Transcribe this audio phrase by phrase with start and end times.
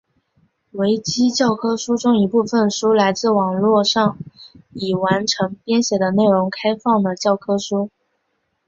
[0.71, 4.17] 维基教科书中一部分书来自网路上
[4.73, 7.91] 已完成编写的内容开放的教科书。